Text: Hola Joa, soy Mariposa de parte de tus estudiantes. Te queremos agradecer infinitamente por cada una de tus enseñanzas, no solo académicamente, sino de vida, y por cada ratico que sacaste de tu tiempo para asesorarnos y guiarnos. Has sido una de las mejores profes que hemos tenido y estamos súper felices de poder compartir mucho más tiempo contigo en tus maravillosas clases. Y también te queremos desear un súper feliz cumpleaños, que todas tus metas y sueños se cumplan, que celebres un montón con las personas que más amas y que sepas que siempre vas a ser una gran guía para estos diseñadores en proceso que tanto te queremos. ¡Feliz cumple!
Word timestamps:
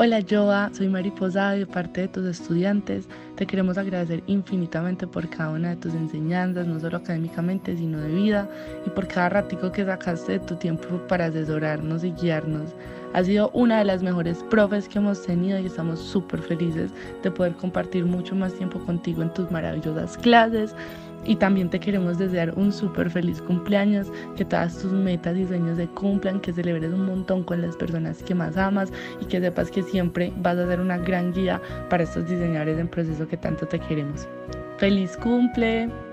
Hola 0.00 0.20
Joa, 0.22 0.70
soy 0.72 0.86
Mariposa 0.86 1.50
de 1.50 1.66
parte 1.66 2.02
de 2.02 2.06
tus 2.06 2.24
estudiantes. 2.24 3.08
Te 3.34 3.48
queremos 3.48 3.78
agradecer 3.78 4.22
infinitamente 4.28 5.08
por 5.08 5.28
cada 5.28 5.50
una 5.50 5.70
de 5.70 5.76
tus 5.76 5.92
enseñanzas, 5.92 6.68
no 6.68 6.78
solo 6.78 6.98
académicamente, 6.98 7.76
sino 7.76 7.98
de 7.98 8.14
vida, 8.14 8.48
y 8.86 8.90
por 8.90 9.08
cada 9.08 9.28
ratico 9.30 9.72
que 9.72 9.84
sacaste 9.84 10.34
de 10.34 10.38
tu 10.38 10.54
tiempo 10.54 10.86
para 11.08 11.24
asesorarnos 11.24 12.04
y 12.04 12.12
guiarnos. 12.12 12.76
Has 13.12 13.26
sido 13.26 13.50
una 13.54 13.78
de 13.78 13.86
las 13.86 14.04
mejores 14.04 14.44
profes 14.44 14.88
que 14.88 14.98
hemos 14.98 15.20
tenido 15.26 15.58
y 15.58 15.66
estamos 15.66 15.98
súper 15.98 16.42
felices 16.42 16.92
de 17.24 17.32
poder 17.32 17.54
compartir 17.54 18.04
mucho 18.04 18.36
más 18.36 18.54
tiempo 18.54 18.78
contigo 18.78 19.22
en 19.22 19.34
tus 19.34 19.50
maravillosas 19.50 20.16
clases. 20.18 20.76
Y 21.28 21.36
también 21.36 21.68
te 21.68 21.78
queremos 21.78 22.16
desear 22.16 22.54
un 22.56 22.72
súper 22.72 23.10
feliz 23.10 23.42
cumpleaños, 23.42 24.10
que 24.34 24.46
todas 24.46 24.78
tus 24.78 24.92
metas 24.92 25.36
y 25.36 25.46
sueños 25.46 25.76
se 25.76 25.86
cumplan, 25.88 26.40
que 26.40 26.54
celebres 26.54 26.90
un 26.90 27.04
montón 27.04 27.44
con 27.44 27.60
las 27.60 27.76
personas 27.76 28.22
que 28.22 28.34
más 28.34 28.56
amas 28.56 28.90
y 29.20 29.26
que 29.26 29.38
sepas 29.38 29.70
que 29.70 29.82
siempre 29.82 30.32
vas 30.38 30.56
a 30.56 30.66
ser 30.66 30.80
una 30.80 30.96
gran 30.96 31.34
guía 31.34 31.60
para 31.90 32.04
estos 32.04 32.26
diseñadores 32.26 32.78
en 32.78 32.88
proceso 32.88 33.28
que 33.28 33.36
tanto 33.36 33.66
te 33.66 33.78
queremos. 33.78 34.26
¡Feliz 34.78 35.18
cumple! 35.18 36.07